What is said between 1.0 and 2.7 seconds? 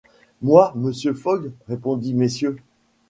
Fogg!... répondit Mrs.